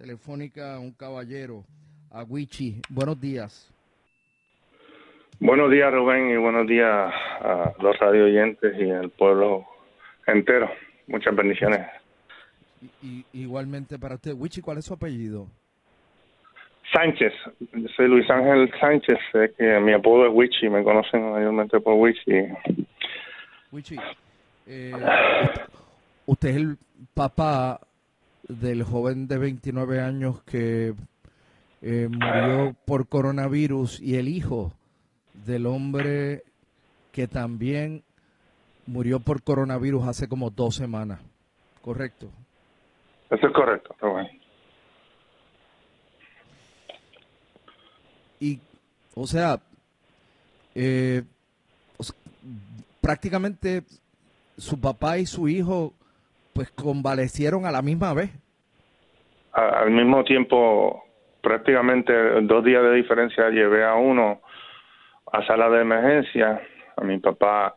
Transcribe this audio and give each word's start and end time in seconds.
telefónica 0.00 0.78
un 0.78 0.92
caballero, 0.92 1.62
a 2.10 2.22
Wichi. 2.22 2.80
Buenos 2.88 3.20
días. 3.20 3.70
Buenos 5.38 5.70
días, 5.70 5.92
Rubén, 5.92 6.30
y 6.30 6.36
buenos 6.38 6.66
días 6.66 6.88
a 6.88 7.74
los 7.78 7.98
radio 7.98 8.24
oyentes 8.24 8.74
y 8.78 8.90
al 8.90 9.10
pueblo 9.10 9.66
entero. 10.26 10.70
Muchas 11.06 11.36
bendiciones. 11.36 11.86
Y, 13.02 13.26
igualmente 13.34 13.98
para 13.98 14.14
usted. 14.14 14.32
Wichi, 14.34 14.62
¿cuál 14.62 14.78
es 14.78 14.86
su 14.86 14.94
apellido? 14.94 15.46
Sánchez, 16.94 17.34
yo 17.60 17.88
soy 17.94 18.08
Luis 18.08 18.28
Ángel 18.30 18.72
Sánchez, 18.80 19.18
sé 19.30 19.52
que 19.56 19.80
mi 19.80 19.92
apodo 19.92 20.26
es 20.26 20.32
Wichi, 20.32 20.70
me 20.70 20.82
conocen 20.82 21.30
mayormente 21.30 21.78
por 21.78 21.94
Wichi. 21.94 22.48
Wichi, 23.70 23.96
eh, 24.66 24.92
usted 26.26 26.48
es 26.48 26.56
el 26.56 26.78
papá 27.12 27.80
del 28.58 28.82
joven 28.82 29.28
de 29.28 29.38
29 29.38 30.00
años 30.00 30.42
que 30.42 30.94
eh, 31.82 32.08
murió 32.10 32.74
por 32.84 33.06
coronavirus 33.06 34.00
y 34.00 34.16
el 34.16 34.28
hijo 34.28 34.72
del 35.46 35.66
hombre 35.66 36.42
que 37.12 37.28
también 37.28 38.02
murió 38.86 39.20
por 39.20 39.42
coronavirus 39.42 40.06
hace 40.06 40.28
como 40.28 40.50
dos 40.50 40.74
semanas, 40.74 41.20
¿correcto? 41.80 42.28
Eso 43.30 43.46
es 43.46 43.52
correcto, 43.52 43.94
Rubén. 44.00 44.28
Y, 48.40 48.58
o 49.14 49.26
sea, 49.26 49.60
eh, 50.74 51.22
o 51.98 52.02
sea, 52.02 52.16
prácticamente 53.00 53.84
su 54.56 54.80
papá 54.80 55.18
y 55.18 55.26
su 55.26 55.48
hijo 55.48 55.94
pues 56.52 56.70
convalecieron 56.70 57.66
a 57.66 57.70
la 57.70 57.82
misma 57.82 58.14
vez. 58.14 58.30
Al 59.52 59.90
mismo 59.90 60.22
tiempo, 60.24 61.04
prácticamente 61.42 62.12
dos 62.42 62.64
días 62.64 62.82
de 62.82 62.94
diferencia, 62.94 63.50
llevé 63.50 63.84
a 63.84 63.94
uno 63.94 64.40
a 65.32 65.46
sala 65.46 65.68
de 65.70 65.82
emergencia, 65.82 66.60
a 66.96 67.04
mi 67.04 67.18
papá, 67.18 67.76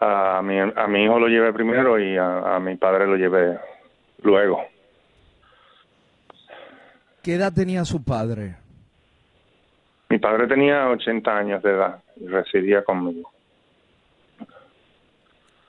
a 0.00 0.40
mi, 0.42 0.58
a 0.58 0.86
mi 0.86 1.04
hijo 1.04 1.18
lo 1.18 1.28
llevé 1.28 1.52
primero 1.52 1.98
y 1.98 2.16
a, 2.16 2.56
a 2.56 2.60
mi 2.60 2.76
padre 2.76 3.06
lo 3.06 3.16
llevé 3.16 3.58
luego. 4.22 4.64
¿Qué 7.22 7.34
edad 7.34 7.52
tenía 7.52 7.84
su 7.84 8.04
padre? 8.04 8.56
Mi 10.08 10.18
padre 10.18 10.46
tenía 10.46 10.88
80 10.88 11.36
años 11.36 11.62
de 11.62 11.70
edad 11.70 12.02
y 12.16 12.26
residía 12.26 12.82
conmigo. 12.82 13.30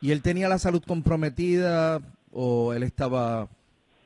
¿Y 0.02 0.12
él 0.12 0.22
tenía 0.22 0.48
la 0.48 0.58
salud 0.58 0.82
comprometida 0.86 2.00
o 2.32 2.74
él 2.74 2.84
estaba... 2.84 3.48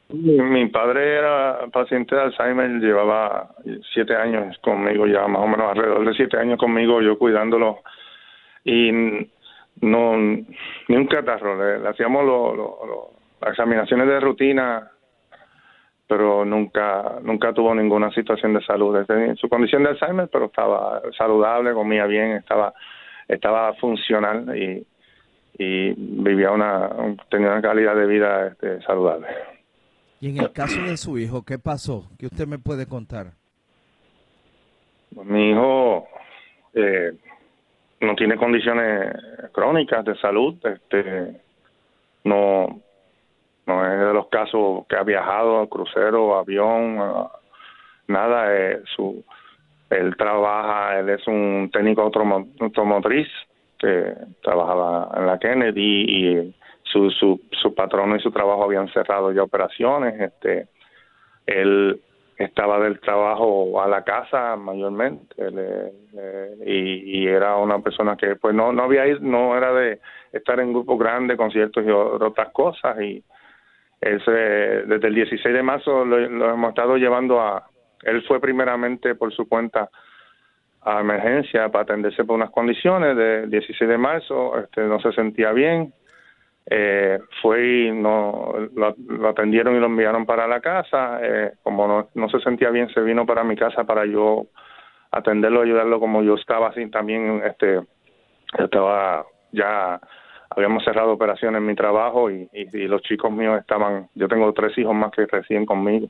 Mi, 0.09 0.68
padre 0.68 1.18
era 1.18 1.66
paciente 1.72 2.16
de 2.16 2.22
Alzheimer, 2.22 2.70
llevaba 2.80 3.50
siete 3.94 4.16
años 4.16 4.56
conmigo, 4.59 5.08
ya 5.08 5.28
más 5.28 5.42
o 5.42 5.48
menos 5.48 5.72
alrededor 5.72 6.06
de 6.06 6.14
siete 6.14 6.38
años 6.38 6.59
conmigo, 6.59 7.02
yo 7.02 7.18
cuidándolo. 7.18 7.80
Y 8.64 8.92
no, 9.81 10.16
ni 10.18 10.96
un 10.96 11.08
catarro, 11.08 11.80
le, 11.80 11.88
hacíamos 11.88 12.24
lo- 12.25 12.56
lo- 12.56 12.80
lo- 12.86 13.10
las 13.42 13.52
examinaciones 13.52 14.08
de 14.08 14.20
rutina, 14.20 14.88
pero 16.08 16.46
nunca 16.46 17.16
nunca 17.24 17.52
tuvo 17.54 17.74
ninguna 17.74 18.12
situación 18.12 18.54
de 18.54 18.64
salud. 18.64 18.96
Su 19.38 19.50
condición 19.50 19.84
de 19.84 19.90
Alzheimer, 19.90 20.30
pero 20.31 20.46
estaba 20.46 21.02
saludable, 21.18 21.74
comía 21.74 22.06
bien, 22.06 22.34
estaba 22.34 22.72
estaba 23.28 23.74
funcional 23.75 24.56
y, 24.56 24.86
y 25.58 25.94
vivía 25.94 26.52
una 26.52 26.90
tenía 27.30 27.50
una 27.52 27.62
calidad 27.62 27.96
de 27.96 28.06
vida 28.08 28.47
este, 28.47 28.81
saludable. 28.81 29.28
Y 30.19 30.30
en 30.30 30.38
el 30.38 30.52
caso 30.52 30.81
de 30.81 30.97
su 30.97 31.18
hijo, 31.18 31.44
¿qué 31.44 31.59
pasó? 31.59 32.09
¿Qué 32.18 32.28
usted 32.28 32.47
me 32.47 32.58
puede 32.58 32.88
contar? 32.88 33.34
Mi 35.12 35.52
hijo 35.52 36.08
eh, 36.74 37.13
no 38.00 38.16
tiene 38.16 38.36
condiciones 38.38 39.16
crónicas 39.52 40.03
de 40.06 40.16
salud, 40.18 40.56
este, 40.66 41.42
no, 42.24 42.81
no 43.66 43.94
es 43.94 44.00
de 44.00 44.13
los 44.13 44.28
casos 44.30 44.86
que 44.88 44.95
ha 44.95 45.04
viajado, 45.04 45.68
crucero, 45.69 46.38
avión, 46.38 46.98
nada. 48.07 48.56
eh, 48.56 48.81
su, 48.95 49.24
él 49.89 50.16
trabaja, 50.18 51.00
él 51.00 51.10
es 51.10 51.28
un 51.28 51.69
técnico 51.72 52.01
automo- 52.01 52.48
automotriz 52.60 53.28
que 53.83 54.13
trabajaba 54.41 55.12
en 55.15 55.27
la 55.27 55.38
Kennedy 55.38 56.06
y 56.07 56.56
su, 56.83 57.09
su, 57.12 57.41
su 57.51 57.74
patrono 57.75 58.15
y 58.15 58.19
su 58.19 58.31
trabajo 58.31 58.63
habían 58.63 58.88
cerrado 58.94 59.31
ya 59.31 59.44
operaciones. 59.44 60.19
Este, 60.19 60.68
él 61.45 62.00
estaba 62.38 62.80
del 62.80 63.00
trabajo 63.00 63.81
a 63.81 63.88
la 63.88 64.03
casa 64.03 64.56
mayormente 64.56 65.35
él, 65.38 65.91
y, 66.65 67.27
era 67.27 67.57
una 67.57 67.80
persona 67.80 68.18
que 68.18 68.35
pues 68.35 68.56
no 68.56 68.74
no 68.74 68.83
había 68.83 69.06
no 69.21 69.56
era 69.56 69.71
de 69.71 70.00
estar 70.31 70.59
en 70.59 70.74
grupos 70.74 70.97
grandes 70.97 71.38
conciertos 71.38 71.85
y 71.85 71.89
otras 71.91 72.50
cosas 72.51 73.00
y 73.01 73.24
él 74.01 74.21
se, 74.25 74.31
desde 74.31 75.07
el 75.07 75.15
16 75.15 75.53
de 75.53 75.63
marzo 75.63 76.03
lo 76.06 76.18
hemos 76.50 76.69
estado 76.69 76.97
llevando 76.97 77.39
a 77.39 77.68
él 78.01 78.24
fue 78.24 78.39
primeramente 78.39 79.13
por 79.15 79.31
su 79.31 79.47
cuenta 79.47 79.89
a 80.85 81.00
emergencia 81.00 81.69
para 81.69 81.83
atenderse 81.83 82.24
por 82.24 82.35
unas 82.35 82.51
condiciones 82.51 83.15
del 83.15 83.50
16 83.50 83.89
de 83.89 83.97
marzo 83.97 84.59
este 84.59 84.81
no 84.81 85.00
se 85.00 85.12
sentía 85.13 85.51
bien 85.51 85.94
eh, 86.65 87.19
fue 87.41 87.91
no 87.94 88.53
lo, 88.74 89.30
atendieron 89.30 89.75
y 89.75 89.80
lo 89.80 89.88
enviaron 89.88 90.25
para 90.25 90.47
la 90.47 90.62
casa. 90.62 91.19
Eh, 91.21 91.53
como 91.62 91.88
no, 91.88 92.09
no 92.13 92.30
se 92.30 92.39
sentía 92.39 92.69
bien, 92.69 92.89
se 92.94 93.01
vino 93.01 93.25
para 93.25 93.44
mi 93.44 93.56
casa 93.56 93.83
para 93.83 94.06
yo 94.06 94.45
atenderlo, 95.12 95.62
ayudarlo 95.62 96.00
como 96.00 96.24
yo 96.24 96.35
estaba 96.35 96.69
así 96.69 96.89
también, 96.89 97.44
este, 97.45 97.81
estaba 98.57 99.25
ya 99.51 100.00
habíamos 100.50 100.83
cerrado 100.83 101.12
operaciones 101.12 101.59
en 101.59 101.65
mi 101.65 101.75
trabajo 101.75 102.31
y, 102.31 102.47
los 102.88 103.01
chicos 103.03 103.31
míos 103.31 103.59
estaban, 103.59 104.07
yo 104.15 104.27
tengo 104.27 104.51
tres 104.53 104.75
hijos 104.77 104.95
más 104.95 105.12
que 105.12 105.25
recién 105.25 105.65
conmigo, 105.65 106.07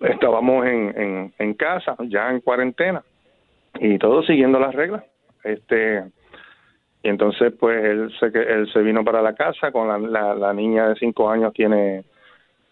estábamos 0.00 0.66
en, 0.66 1.32
en 1.38 1.54
casa, 1.54 1.96
ya 2.08 2.30
en 2.30 2.40
cuarentena 2.40 3.02
y 3.80 3.98
todo 3.98 4.22
siguiendo 4.22 4.58
las 4.58 4.74
reglas. 4.74 5.04
Este, 5.44 6.04
y 7.02 7.08
entonces 7.08 7.52
pues 7.58 7.84
él 7.84 8.12
se, 8.18 8.26
él 8.26 8.68
se 8.72 8.80
vino 8.80 9.04
para 9.04 9.22
la 9.22 9.34
casa 9.34 9.70
con 9.70 10.12
la, 10.12 10.34
la, 10.34 10.52
niña 10.52 10.88
de 10.88 10.96
cinco 10.96 11.30
años 11.30 11.52
tiene 11.52 12.04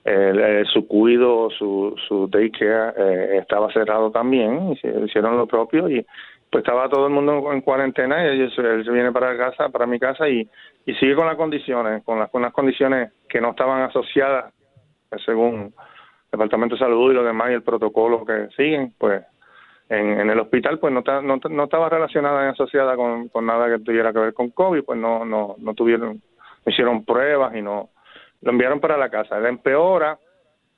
el, 0.04 0.66
su 0.66 0.86
cuido, 0.86 1.50
su, 1.50 1.94
su 2.08 2.28
daycare 2.28 2.94
eh, 2.96 3.38
estaba 3.38 3.72
cerrado 3.72 4.10
también, 4.10 4.72
hicieron 4.72 5.36
lo 5.36 5.46
propio 5.46 5.88
y 5.88 6.04
pues 6.50 6.62
estaba 6.62 6.88
todo 6.88 7.06
el 7.06 7.12
mundo 7.12 7.52
en 7.52 7.60
cuarentena 7.62 8.22
y 8.34 8.40
él, 8.40 8.52
se- 8.54 8.90
viene 8.90 9.12
para 9.12 9.36
casa, 9.36 9.68
para 9.68 9.86
mi 9.86 9.98
casa 9.98 10.28
y, 10.28 10.48
y 10.86 10.94
sigue 10.94 11.14
con 11.14 11.26
las 11.26 11.36
condiciones, 11.36 12.02
con 12.04 12.18
las, 12.18 12.30
con 12.30 12.42
las 12.42 12.52
condiciones 12.52 13.12
que 13.28 13.40
no 13.40 13.50
estaban 13.50 13.82
asociadas 13.82 14.52
según 15.24 15.72
el 15.74 16.30
Departamento 16.32 16.74
de 16.74 16.80
Salud 16.80 17.12
y 17.12 17.14
lo 17.14 17.24
demás 17.24 17.50
y 17.50 17.54
el 17.54 17.62
protocolo 17.62 18.24
que 18.24 18.48
siguen, 18.56 18.92
pues 18.98 19.22
en, 19.88 20.30
el 20.30 20.40
hospital 20.40 20.78
pues 20.78 20.92
no, 20.92 21.02
no, 21.22 21.40
no 21.50 21.64
estaba 21.64 21.88
relacionada 21.88 22.44
ni 22.44 22.50
asociada 22.50 22.96
con, 22.96 23.28
con 23.28 23.46
nada 23.46 23.68
que 23.68 23.82
tuviera 23.82 24.12
que 24.12 24.18
ver 24.18 24.34
con 24.34 24.50
COVID, 24.50 24.82
pues 24.82 24.98
no, 24.98 25.24
no, 25.24 25.56
no 25.58 25.74
tuvieron, 25.74 26.20
hicieron 26.66 27.04
pruebas 27.04 27.54
y 27.54 27.62
no, 27.62 27.90
lo 28.42 28.50
enviaron 28.50 28.80
para 28.80 28.96
la 28.96 29.10
casa. 29.10 29.38
Él 29.38 29.46
empeora 29.46 30.18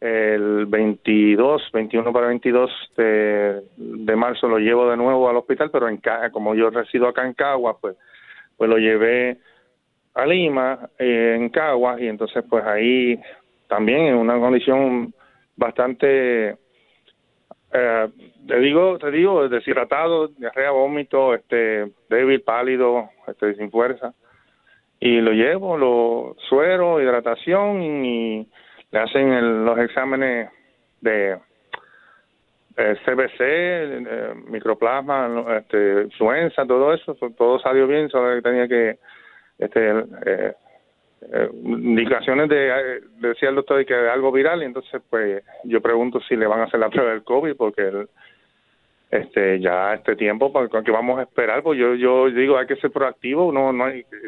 el 0.01 0.67
22, 0.67 1.71
21 1.73 2.13
para 2.13 2.27
22 2.29 2.71
de, 2.97 3.63
de 3.77 4.17
marzo 4.17 4.49
lo 4.49 4.59
llevo 4.59 4.91
de 4.91 4.97
nuevo 4.97 5.29
al 5.29 5.37
hospital, 5.37 5.71
pero 5.71 5.89
en 5.89 6.01
como 6.33 6.55
yo 6.55 6.71
resido 6.71 7.09
acá 7.09 7.27
en 7.27 7.35
Caguas, 7.35 7.77
pues, 7.81 7.97
pues 8.57 8.69
lo 8.69 8.79
llevé 8.79 9.39
a 10.15 10.27
Lima, 10.27 10.89
eh, 10.99 11.37
en 11.37 11.49
Caguas, 11.49 12.01
y 12.01 12.09
entonces 12.09 12.45
pues 12.49 12.65
ahí 12.65 13.21
también 13.69 14.03
en 14.03 14.15
una 14.17 14.39
condición 14.39 15.13
bastante 15.57 16.57
eh, 17.73 18.09
te 18.47 18.59
digo, 18.59 18.99
te 18.99 19.11
digo, 19.11 19.49
deshidratado, 19.49 20.29
diarrea, 20.29 20.71
vómito, 20.71 21.35
este, 21.35 21.91
débil, 22.09 22.43
pálido, 22.43 23.11
este, 23.27 23.55
sin 23.55 23.71
fuerza. 23.71 24.15
Y 25.01 25.21
lo 25.21 25.33
llevo, 25.33 25.77
lo 25.77 26.37
suero, 26.49 27.01
hidratación 27.01 27.83
y 27.83 28.49
le 28.91 28.99
hacen 28.99 29.33
el- 29.33 29.65
los 29.65 29.79
exámenes 29.79 30.51
de 31.01 31.39
CBC, 33.05 33.39
eh, 33.41 34.35
microplasma, 34.49 35.45
este, 35.59 36.03
influenza, 36.03 36.67
todo 36.67 36.93
eso, 36.93 37.15
to- 37.15 37.31
todo 37.31 37.59
salió 37.59 37.87
bien, 37.87 38.09
solo 38.11 38.37
que 38.37 38.43
tenía 38.43 38.69
que, 38.69 38.99
este, 39.59 40.05
eh, 40.27 40.55
eh, 41.33 41.51
indicaciones 41.65 42.49
de, 42.49 42.69
eh, 42.69 43.01
decía 43.21 43.49
el 43.49 43.57
doctor 43.57 43.85
que 43.85 43.95
algo 43.95 44.33
viral, 44.33 44.63
y 44.63 44.67
entonces 44.67 45.03
pues 45.11 45.43
yo 45.65 45.81
pregunto 45.81 46.21
si 46.29 46.37
le 46.37 46.47
van 46.47 46.61
a 46.61 46.65
hacer 46.65 46.81
la 46.81 46.91
prueba 46.91 47.11
del 47.13 47.25
COVID, 47.25 47.57
porque 47.57 47.83
el, 47.83 48.09
este 49.11 49.61
ya 49.61 49.95
este 49.95 50.17
tiempo 50.17 50.53
porque 50.53 50.83
que 50.83 50.91
vamos 50.91 51.19
a 51.19 51.23
esperar 51.23 51.63
pues 51.63 51.79
yo 51.79 51.95
yo 51.95 52.29
digo 52.29 52.59
hay 52.59 52.67
que 52.67 52.75
ser 52.77 52.91
proactivo 52.91 53.53
no 53.53 53.73
no 53.73 53.87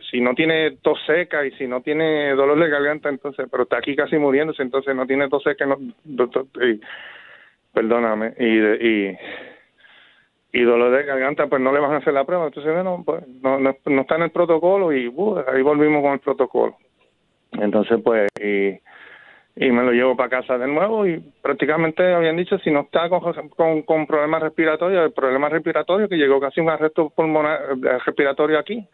si 0.08 0.20
no 0.20 0.34
tiene 0.34 0.76
tos 0.82 0.98
seca 1.04 1.44
y 1.44 1.50
si 1.52 1.66
no 1.66 1.80
tiene 1.80 2.30
dolor 2.34 2.60
de 2.60 2.68
garganta 2.70 3.08
entonces 3.08 3.48
pero 3.50 3.64
está 3.64 3.78
aquí 3.78 3.96
casi 3.96 4.18
muriéndose 4.18 4.62
entonces 4.62 4.94
no 4.94 5.04
tiene 5.04 5.28
tos 5.28 5.42
seca 5.42 5.66
no, 5.66 5.76
doctor, 6.04 6.46
y- 6.62 6.80
perdóname 7.72 8.34
y, 8.38 8.58
y 8.88 9.18
y 10.52 10.62
dolor 10.62 10.96
de 10.96 11.04
garganta 11.04 11.46
pues 11.48 11.60
no 11.60 11.72
le 11.72 11.80
van 11.80 11.92
a 11.92 11.96
hacer 11.98 12.14
la 12.14 12.24
prueba. 12.24 12.46
Entonces 12.46 12.72
bueno 12.72 13.02
pues 13.04 13.26
no 13.42 13.58
no, 13.58 13.76
no 13.84 14.00
está 14.00 14.16
en 14.16 14.22
el 14.22 14.30
protocolo 14.30 14.92
y 14.92 15.08
uh, 15.08 15.44
ahí 15.52 15.60
volvimos 15.60 16.02
con 16.02 16.12
el 16.12 16.20
protocolo 16.20 16.76
entonces 17.60 18.00
pues 18.02 18.28
y 19.60 19.72
me 19.72 19.82
lo 19.82 19.90
llevo 19.90 20.16
para 20.16 20.28
casa 20.28 20.56
de 20.56 20.68
nuevo 20.68 21.04
y 21.04 21.18
prácticamente 21.42 22.14
habían 22.14 22.36
dicho 22.36 22.58
si 22.58 22.70
no 22.70 22.82
está 22.82 23.08
con, 23.08 23.82
con, 23.82 24.06
problemas 24.06 24.42
respiratorios, 24.42 25.04
el 25.04 25.12
problema 25.12 25.48
respiratorio 25.48 26.08
que 26.08 26.16
llegó 26.16 26.38
casi 26.38 26.60
un 26.60 26.70
arresto 26.70 27.10
pulmonar 27.10 27.60
eh, 27.72 27.98
respiratorio 28.06 28.56
aquí, 28.56 28.86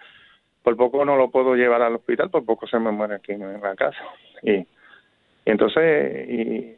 por 0.63 0.75
poco 0.77 1.05
no 1.05 1.17
lo 1.17 1.31
puedo 1.31 1.55
llevar 1.55 1.83
al 1.83 1.97
hospital, 1.97 2.31
por 2.31 2.47
poco 2.47 2.67
se 2.67 2.79
me 2.79 2.91
muere 2.91 3.17
aquí 3.17 3.33
en 3.33 3.61
la 3.61 3.75
casa. 3.77 3.99
Y, 4.43 4.67
entonces, 5.45 6.29
y, 6.31 6.77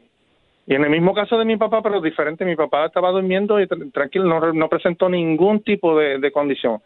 y 0.67 0.75
en 0.75 0.83
el 0.83 0.89
mismo 0.89 1.13
caso 1.13 1.39
de 1.39 1.45
mi 1.45 1.55
papá, 1.55 1.81
pero 1.81 2.01
diferente, 2.01 2.43
mi 2.43 2.57
papá 2.57 2.87
estaba 2.87 3.11
durmiendo 3.11 3.57
y 3.61 3.67
tra- 3.67 3.89
tranquilo, 3.93 4.25
no, 4.25 4.51
no 4.51 4.67
presentó 4.67 5.07
ningún 5.07 5.61
tipo 5.63 5.97
de 5.97 6.31
condición. 6.33 6.81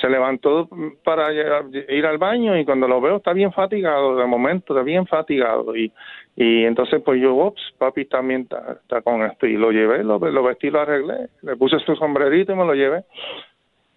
Se 0.00 0.08
levantó 0.10 0.68
para 1.04 1.32
ir 1.32 2.06
al 2.06 2.18
baño 2.18 2.58
y 2.58 2.64
cuando 2.64 2.86
lo 2.86 3.00
veo 3.00 3.16
está 3.16 3.32
bien 3.32 3.52
fatigado, 3.52 4.16
de 4.16 4.26
momento 4.26 4.74
está 4.74 4.82
bien 4.82 5.06
fatigado. 5.06 5.74
Y, 5.76 5.92
y 6.36 6.64
entonces 6.64 7.00
pues 7.04 7.20
yo, 7.20 7.34
ups, 7.34 7.74
papi 7.78 8.04
también 8.04 8.42
está, 8.42 9.00
con 9.02 9.22
esto. 9.22 9.46
Y 9.46 9.56
lo 9.56 9.70
llevé, 9.70 10.04
lo, 10.04 10.18
lo 10.18 10.42
vestí, 10.42 10.70
lo 10.70 10.80
arreglé, 10.80 11.28
le 11.42 11.56
puse 11.56 11.78
su 11.80 11.96
sombrerito 11.96 12.52
y 12.52 12.56
me 12.56 12.66
lo 12.66 12.74
llevé. 12.74 13.04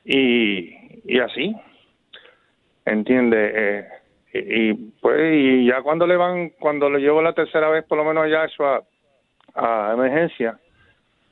Y, 0.05 0.73
y 1.05 1.19
así, 1.19 1.55
entiende 2.85 3.51
eh, 3.53 3.87
y, 4.33 4.69
y, 4.69 4.73
pues 5.01 5.33
y 5.33 5.65
ya 5.65 5.81
cuando 5.81 6.07
le 6.07 6.15
van 6.15 6.49
cuando 6.59 6.89
lo 6.89 6.97
llevo 6.97 7.21
la 7.21 7.33
tercera 7.33 7.69
vez 7.69 7.85
por 7.85 7.97
lo 7.97 8.05
menos 8.05 8.23
allá 8.23 8.47
a, 9.55 9.89
a 9.89 9.93
emergencia 9.93 10.59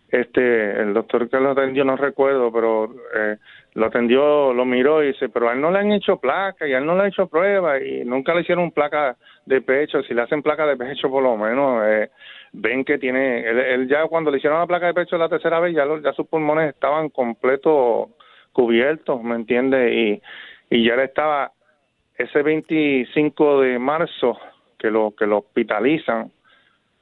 este 0.10 0.82
el 0.82 0.94
doctor 0.94 1.30
que 1.30 1.40
lo 1.40 1.52
atendió 1.52 1.84
no 1.84 1.98
recuerdo 1.98 2.52
pero 2.52 2.94
eh, 3.14 3.38
lo 3.74 3.88
atendió 3.88 4.54
lo 4.54 4.64
miró 4.66 5.04
y 5.04 5.08
dice 5.08 5.28
pero 5.30 5.50
a 5.50 5.54
él 5.54 5.62
no 5.62 5.70
le 5.70 5.80
han 5.80 5.92
hecho 5.92 6.18
placa 6.18 6.68
y 6.68 6.74
a 6.74 6.78
él 6.78 6.86
no 6.86 6.96
le 6.96 7.02
han 7.02 7.08
hecho 7.08 7.28
prueba 7.28 7.80
y 7.80 8.06
nunca 8.06 8.34
le 8.34 8.42
hicieron 8.42 8.72
placa 8.72 9.18
de 9.46 9.62
pecho. 9.62 10.02
Si 10.04 10.14
le 10.14 10.22
hacen 10.22 10.42
placa 10.42 10.66
de 10.66 10.78
pecho 10.78 11.10
por 11.10 11.24
lo 11.24 11.36
menos 11.36 11.84
eh, 11.86 12.10
ven 12.54 12.86
que 12.86 12.98
tiene 12.98 13.48
él, 13.48 13.60
él 13.60 13.88
ya 13.90 14.08
cuando 14.08 14.32
le 14.32 14.38
hicieron 14.38 14.60
la 14.60 14.68
placa 14.68 14.88
de 14.88 14.94
pecho 14.94 15.18
la 15.18 15.30
tercera 15.30 15.60
vez 15.60 15.76
ya 15.76 15.86
los, 15.86 16.02
ya 16.02 16.14
sus 16.14 16.28
pulmones 16.28 16.74
estaban 16.74 17.10
completos 17.10 18.10
cubiertos 18.54 19.22
me 19.24 19.36
entiende 19.36 19.94
y 19.94 20.22
y 20.70 20.86
ya 20.86 20.96
él 20.96 21.02
estaba 21.02 21.52
ese 22.18 22.42
25 22.42 23.62
de 23.62 23.80
marzo 23.80 24.38
que 24.78 24.90
lo 24.90 25.14
que 25.18 25.26
lo 25.26 25.40
hospitalizan 25.40 26.32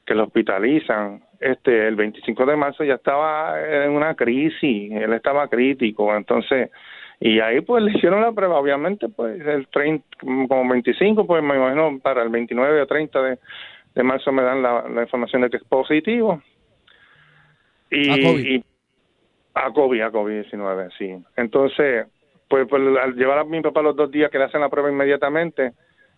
que 0.05 0.15
lo 0.15 0.25
hospitalizan 0.25 1.24
este 1.39 1.87
el 1.87 1.95
25 1.95 2.45
de 2.45 2.55
marzo 2.55 2.83
ya 2.83 2.95
estaba 2.95 3.59
en 3.61 3.91
una 3.91 4.15
crisis 4.15 4.91
él 4.91 5.13
estaba 5.13 5.47
crítico 5.47 6.15
entonces 6.15 6.69
y 7.19 7.39
ahí 7.39 7.61
pues 7.61 7.83
le 7.83 7.91
hicieron 7.91 8.21
la 8.21 8.31
prueba 8.31 8.59
obviamente 8.59 9.07
pues 9.09 9.39
el 9.45 9.67
30 9.67 10.05
como 10.47 10.69
25 10.69 11.25
pues 11.25 11.43
me 11.43 11.55
imagino 11.55 11.99
para 11.99 12.23
el 12.23 12.29
29 12.29 12.81
o 12.81 12.87
30 12.87 13.21
de, 13.21 13.39
de 13.95 14.03
marzo 14.03 14.31
me 14.31 14.43
dan 14.43 14.61
la, 14.61 14.85
la 14.89 15.01
información 15.01 15.41
de 15.41 15.49
que 15.49 15.57
es 15.57 15.63
positivo 15.63 16.41
y 17.89 18.09
A 18.09 18.31
COVID. 18.31 18.45
y- 18.45 18.63
a 19.57 19.71
COVID, 19.71 20.01
a 20.01 20.11
COVID-19, 20.11 20.89
sí. 20.97 21.15
Entonces, 21.37 22.07
pues, 22.49 22.67
pues, 22.69 22.81
al 23.01 23.15
llevar 23.15 23.39
a 23.39 23.43
mi 23.45 23.61
papá 23.61 23.81
los 23.81 23.95
dos 23.95 24.11
días 24.11 24.29
que 24.29 24.37
le 24.37 24.43
hacen 24.43 24.59
la 24.59 24.69
prueba 24.69 24.91
inmediatamente, 24.91 25.71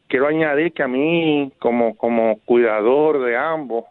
quiero 0.08 0.28
añadir 0.28 0.74
que 0.74 0.84
a 0.84 0.88
mí, 0.88 1.52
como, 1.60 1.96
como 1.96 2.40
cuidador 2.46 3.24
de 3.24 3.38
ambos, 3.38 3.86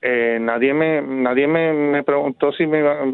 eh, 0.00 0.38
nadie 0.40 0.72
me 0.74 1.02
nadie 1.02 1.46
me, 1.48 1.72
me 1.72 2.02
preguntó 2.04 2.52
si 2.52 2.66
me 2.66 2.78
iba- 2.78 3.04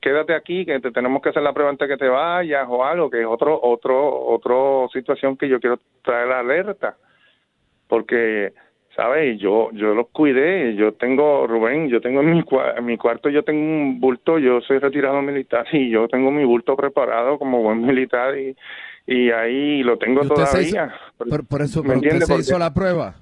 quédate 0.00 0.34
aquí 0.34 0.64
que 0.66 0.80
te 0.80 0.90
tenemos 0.90 1.22
que 1.22 1.28
hacer 1.28 1.42
la 1.42 1.52
prueba 1.52 1.70
antes 1.70 1.88
que 1.88 1.96
te 1.96 2.08
vayas 2.08 2.66
o 2.68 2.84
algo 2.84 3.08
que 3.08 3.20
es 3.20 3.26
otro 3.26 3.58
otro 3.62 4.26
otro 4.26 4.88
situación 4.92 5.36
que 5.36 5.48
yo 5.48 5.60
quiero 5.60 5.78
traer 6.02 6.28
la 6.28 6.40
alerta. 6.40 6.96
Porque 7.88 8.52
sabes 8.96 9.38
yo 9.38 9.70
yo 9.72 9.94
los 9.94 10.08
cuidé 10.10 10.74
yo 10.74 10.92
tengo 10.94 11.46
Rubén 11.46 11.88
yo 11.88 12.00
tengo 12.00 12.20
en 12.20 12.32
mi 12.32 12.44
en 12.76 12.84
mi 12.84 12.96
cuarto 12.98 13.28
yo 13.30 13.42
tengo 13.42 13.60
un 13.60 14.00
bulto 14.00 14.38
yo 14.38 14.60
soy 14.60 14.78
retirado 14.80 15.22
militar 15.22 15.64
y 15.72 15.88
yo 15.90 16.08
tengo 16.08 16.30
mi 16.30 16.44
bulto 16.44 16.76
preparado 16.76 17.38
como 17.38 17.62
buen 17.62 17.80
militar 17.86 18.36
y 18.38 18.54
y 19.06 19.30
ahí 19.30 19.82
lo 19.82 19.96
tengo 19.98 20.22
¿Y 20.22 20.26
usted 20.28 20.44
se 20.44 20.62
hizo- 20.62 20.76
todavía. 20.76 20.94
por, 21.18 21.46
por 21.46 21.62
eso, 21.62 21.82
¿Me 21.82 21.96
usted 21.96 22.20
se 22.20 22.34
hizo 22.38 22.58
la 22.58 22.72
prueba. 22.72 23.14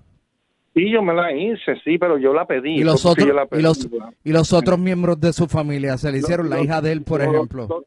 Sí, 0.74 0.88
yo 0.90 1.02
me 1.02 1.12
la 1.14 1.32
hice, 1.32 1.74
sí, 1.84 1.98
pero 1.98 2.16
yo 2.18 2.32
la 2.32 2.44
pedí. 2.46 2.76
Y 2.76 2.84
los 2.84 3.04
otros 3.04 3.28
y 3.52 3.60
los 3.62 3.88
y 4.24 4.32
los 4.32 4.52
otros 4.52 4.78
miembros 4.78 5.20
de 5.20 5.32
su 5.32 5.46
familia 5.48 5.96
se 5.98 6.12
le 6.12 6.18
hicieron 6.18 6.48
la 6.48 6.60
hija 6.60 6.80
de 6.80 6.92
él, 6.92 7.02
por 7.02 7.20
todos- 7.20 7.34
ejemplo. 7.34 7.66
to- 7.66 7.84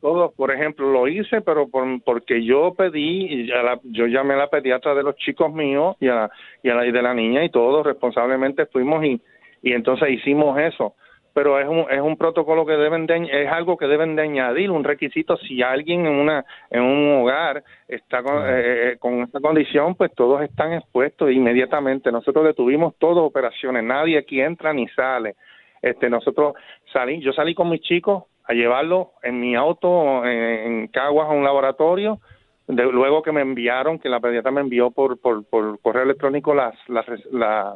Todos, 0.00 0.34
por 0.34 0.50
ejemplo, 0.52 0.92
lo 0.92 1.08
hice, 1.08 1.40
pero 1.40 1.66
por, 1.68 1.86
porque 2.02 2.44
yo 2.44 2.74
pedí, 2.74 3.24
y 3.24 3.46
ya 3.46 3.62
la- 3.62 3.80
yo 3.84 4.06
llamé 4.06 4.34
a 4.34 4.36
la 4.36 4.50
pediatra 4.50 4.94
de 4.94 5.02
los 5.02 5.16
chicos 5.16 5.50
míos 5.54 5.96
y 5.98 6.08
a, 6.08 6.14
la, 6.14 6.30
y 6.62 6.68
a 6.68 6.74
la 6.74 6.86
y 6.86 6.92
de 6.92 7.00
la 7.00 7.14
niña 7.14 7.42
y 7.42 7.48
todos 7.48 7.86
responsablemente 7.86 8.66
fuimos 8.66 9.02
y, 9.02 9.18
y 9.62 9.72
entonces 9.72 10.10
hicimos 10.10 10.58
eso. 10.60 10.94
Pero 11.34 11.58
es 11.58 11.68
un, 11.68 11.84
es 11.90 12.00
un 12.00 12.16
protocolo 12.16 12.64
que 12.64 12.76
deben 12.76 13.06
de, 13.06 13.28
es 13.30 13.50
algo 13.50 13.76
que 13.76 13.88
deben 13.88 14.14
de 14.14 14.22
añadir, 14.22 14.70
un 14.70 14.84
requisito 14.84 15.36
si 15.36 15.62
alguien 15.62 16.06
en 16.06 16.14
una 16.14 16.44
en 16.70 16.82
un 16.82 17.20
hogar 17.20 17.62
está 17.88 18.22
con, 18.22 18.36
eh, 18.46 18.92
eh, 18.92 18.96
con 19.00 19.22
esta 19.22 19.40
condición, 19.40 19.96
pues 19.96 20.14
todos 20.14 20.42
están 20.42 20.72
expuestos 20.72 21.32
inmediatamente. 21.32 22.12
Nosotros 22.12 22.44
detuvimos 22.44 22.94
todas 22.98 23.24
operaciones, 23.24 23.82
nadie 23.82 24.16
aquí 24.16 24.40
entra 24.40 24.72
ni 24.72 24.86
sale. 24.88 25.34
Este, 25.82 26.08
nosotros 26.08 26.54
salí, 26.92 27.20
yo 27.20 27.32
salí 27.32 27.52
con 27.52 27.68
mis 27.68 27.80
chicos 27.80 28.24
a 28.44 28.52
llevarlo 28.52 29.12
en 29.22 29.40
mi 29.40 29.56
auto 29.56 30.24
en, 30.24 30.86
Caguas 30.88 31.28
a 31.28 31.32
un 31.32 31.44
laboratorio. 31.44 32.20
De, 32.68 32.84
luego 32.84 33.22
que 33.22 33.32
me 33.32 33.42
enviaron, 33.42 33.98
que 33.98 34.08
la 34.08 34.20
pediatra 34.20 34.50
me 34.50 34.60
envió 34.60 34.90
por, 34.92 35.20
por, 35.20 35.44
por 35.44 35.80
correo 35.80 36.04
electrónico 36.04 36.54
las, 36.54 36.74
las, 36.88 37.04
las, 37.30 37.74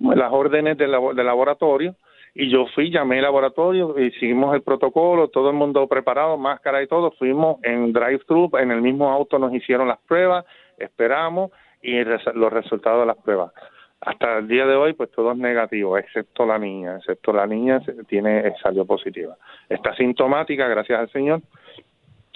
las 0.00 0.32
órdenes 0.32 0.76
del, 0.78 0.90
del 1.14 1.26
laboratorio 1.26 1.94
y 2.34 2.50
yo 2.50 2.66
fui, 2.74 2.90
llamé 2.90 3.16
al 3.18 3.22
laboratorio, 3.22 3.98
hicimos 3.98 4.54
el 4.54 4.62
protocolo, 4.62 5.28
todo 5.28 5.50
el 5.50 5.56
mundo 5.56 5.86
preparado, 5.86 6.36
máscara 6.36 6.82
y 6.82 6.88
todo, 6.88 7.12
fuimos 7.12 7.62
en 7.62 7.92
drive-thru, 7.92 8.50
en 8.58 8.72
el 8.72 8.82
mismo 8.82 9.10
auto 9.10 9.38
nos 9.38 9.54
hicieron 9.54 9.86
las 9.86 10.00
pruebas, 10.00 10.44
esperamos 10.76 11.52
y 11.80 12.02
los 12.02 12.52
resultados 12.52 13.00
de 13.02 13.06
las 13.06 13.18
pruebas. 13.18 13.52
Hasta 14.00 14.38
el 14.38 14.48
día 14.48 14.66
de 14.66 14.74
hoy, 14.74 14.94
pues 14.94 15.10
todo 15.12 15.30
es 15.32 15.38
negativo, 15.38 15.96
excepto 15.96 16.44
la 16.44 16.58
niña, 16.58 16.96
excepto 16.96 17.32
la 17.32 17.46
niña 17.46 17.80
tiene 18.08 18.52
salió 18.62 18.84
positiva. 18.84 19.36
Está 19.68 19.94
sintomática, 19.94 20.66
gracias 20.66 20.98
al 20.98 21.10
Señor, 21.10 21.40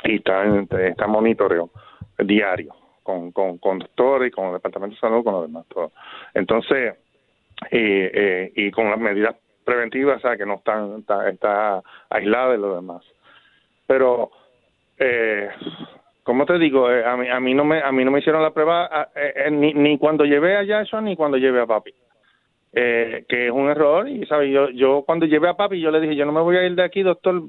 y 0.04 0.16
está 0.16 0.44
está 0.86 1.06
monitoreo 1.08 1.70
diario 2.18 2.74
con, 3.02 3.32
con, 3.32 3.58
con 3.58 3.80
y 3.80 4.30
con 4.30 4.46
el 4.46 4.52
departamento 4.52 4.94
de 4.94 5.00
salud, 5.00 5.24
con 5.24 5.34
los 5.34 5.46
demás. 5.46 5.66
Todo. 5.68 5.92
Entonces, 6.34 6.94
eh, 7.70 8.10
eh, 8.14 8.52
y 8.54 8.70
con 8.70 8.90
las 8.90 8.98
medidas 8.98 9.34
preventiva, 9.68 10.14
o 10.14 10.20
sea, 10.20 10.36
que 10.36 10.46
no 10.46 10.54
están, 10.54 11.04
está, 11.30 11.82
aislada 12.08 12.52
de 12.52 12.58
lo 12.58 12.76
demás. 12.76 13.04
Pero, 13.86 14.30
eh, 14.98 15.50
como 16.22 16.46
te 16.46 16.58
digo, 16.58 16.90
eh, 16.90 17.04
a, 17.04 17.16
mí, 17.18 17.28
a 17.28 17.38
mí 17.38 17.52
no 17.52 17.64
me 17.64 17.82
a 17.82 17.92
mí 17.92 18.02
no 18.04 18.10
me 18.10 18.20
hicieron 18.20 18.42
la 18.42 18.52
prueba 18.52 19.08
eh, 19.14 19.32
eh, 19.36 19.50
ni, 19.50 19.74
ni 19.74 19.98
cuando 19.98 20.24
llevé 20.24 20.56
a 20.56 20.66
Jason 20.66 21.04
ni 21.04 21.16
cuando 21.16 21.36
llevé 21.36 21.60
a 21.60 21.66
papi. 21.66 21.92
Eh, 22.70 23.24
que 23.28 23.46
es 23.46 23.50
un 23.50 23.70
error 23.70 24.06
y 24.06 24.26
sabes 24.26 24.52
yo 24.52 24.68
yo 24.68 25.02
cuando 25.06 25.24
llevé 25.24 25.48
a 25.48 25.54
papi 25.54 25.80
yo 25.80 25.90
le 25.90 26.00
dije 26.00 26.14
yo 26.14 26.26
no 26.26 26.32
me 26.32 26.42
voy 26.42 26.58
a 26.58 26.66
ir 26.66 26.74
de 26.74 26.82
aquí 26.82 27.02
doctor 27.02 27.44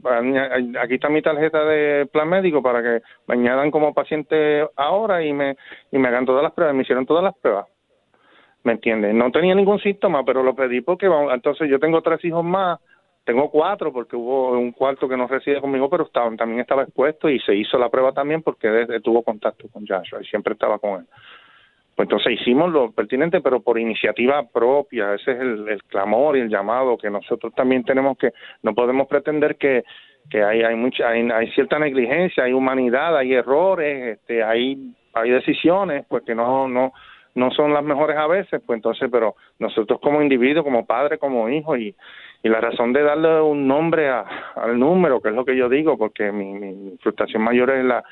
aquí 0.81 0.93
está 0.93 1.09
mi 1.09 1.21
tarjeta 1.21 1.65
de 1.65 2.05
plan 2.05 2.29
médico 2.29 2.63
para 2.63 2.81
que 2.81 3.01
me 3.27 3.33
añadan 3.35 3.69
como 3.69 3.93
paciente 3.93 4.65
ahora 4.77 5.21
y 5.21 5.33
me 5.33 5.57
y 5.91 5.97
me 5.97 6.07
hagan 6.07 6.25
todas 6.25 6.41
las 6.41 6.53
pruebas 6.53 6.73
me 6.73 6.83
hicieron 6.83 7.05
todas 7.05 7.21
las 7.25 7.35
pruebas 7.37 7.67
¿me 8.63 8.73
entiendes? 8.73 9.13
No 9.13 9.31
tenía 9.31 9.55
ningún 9.55 9.79
síntoma, 9.79 10.23
pero 10.23 10.43
lo 10.43 10.55
pedí 10.55 10.81
porque 10.81 11.09
entonces 11.31 11.69
yo 11.69 11.79
tengo 11.79 12.01
tres 12.01 12.23
hijos 12.25 12.43
más, 12.43 12.79
tengo 13.23 13.49
cuatro 13.49 13.93
porque 13.93 14.15
hubo 14.15 14.51
un 14.51 14.71
cuarto 14.71 15.07
que 15.07 15.17
no 15.17 15.27
reside 15.27 15.61
conmigo, 15.61 15.89
pero 15.89 16.05
estaba, 16.05 16.35
también 16.35 16.61
estaba 16.61 16.83
expuesto 16.83 17.29
y 17.29 17.39
se 17.39 17.55
hizo 17.55 17.77
la 17.77 17.89
prueba 17.89 18.11
también 18.11 18.41
porque 18.41 18.87
tuvo 19.03 19.23
contacto 19.23 19.67
con 19.69 19.85
Joshua 19.85 20.19
y 20.21 20.25
siempre 20.25 20.53
estaba 20.53 20.79
con 20.79 21.01
él. 21.01 21.07
Pues 21.95 22.07
entonces 22.07 22.39
hicimos 22.39 22.71
lo 22.71 22.91
pertinente, 22.91 23.41
pero 23.41 23.61
por 23.61 23.77
iniciativa 23.77 24.47
propia, 24.47 25.15
ese 25.15 25.31
es 25.31 25.39
el, 25.39 25.83
clamor 25.87 26.37
y 26.37 26.39
el 26.39 26.49
llamado 26.49 26.97
que 26.97 27.09
nosotros 27.09 27.53
también 27.53 27.83
tenemos 27.83 28.17
que, 28.17 28.31
no 28.63 28.73
podemos 28.73 29.07
pretender 29.07 29.57
que 29.57 29.83
que 30.29 30.43
hay 30.43 30.61
hay 30.61 30.75
mucha 30.75 31.09
hay, 31.09 31.27
hay 31.29 31.51
cierta 31.51 31.79
negligencia, 31.79 32.43
hay 32.43 32.53
humanidad, 32.53 33.17
hay 33.17 33.33
errores, 33.33 34.17
este 34.17 34.43
hay 34.43 34.93
hay 35.13 35.29
decisiones 35.29 36.05
pues 36.07 36.23
que 36.23 36.35
no 36.35 36.67
no 36.67 36.93
no 37.39 37.51
son 37.51 37.73
las 37.73 37.83
mejores 37.83 38.17
a 38.17 38.27
veces, 38.27 38.61
pues 38.65 38.77
entonces, 38.77 39.09
pero 39.11 39.35
nosotros 39.57 39.99
como 40.01 40.21
individuos, 40.21 40.63
como 40.63 40.85
padres, 40.85 41.19
como 41.19 41.49
hijos, 41.49 41.79
y, 41.79 41.95
y 42.43 42.49
la 42.49 42.61
razón 42.61 42.93
de 42.93 43.01
darle 43.01 43.41
un 43.41 43.67
nombre 43.67 44.09
a, 44.09 44.25
al 44.55 44.77
número, 44.77 45.21
que 45.21 45.29
es 45.29 45.35
lo 45.35 45.45
que 45.45 45.55
yo 45.55 45.69
digo, 45.69 45.97
porque 45.97 46.31
mi, 46.31 46.53
mi 46.53 46.97
frustración 46.97 47.41
mayor 47.43 47.71
es 47.71 47.85
la, 47.85 48.03